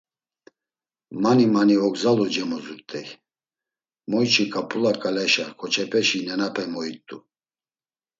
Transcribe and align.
Mani 1.23 1.45
mani 1.53 1.75
ogzalu 1.85 2.25
cemozurt̆ey, 2.33 3.07
moyçi 4.09 4.45
ǩap̌ula 4.53 4.93
ǩaleşa 5.01 5.45
ǩoçepeşi 5.59 6.19
nenape 6.27 6.63
moit̆u. 6.73 7.17